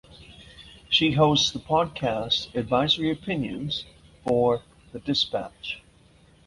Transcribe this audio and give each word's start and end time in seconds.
She 0.89 1.11
hosts 1.11 1.51
the 1.51 1.59
podcast 1.59 2.55
"Advisory 2.55 3.11
Opinions" 3.11 3.85
for 4.23 4.63
"The 4.93 4.99
Dispatch". 4.99 5.83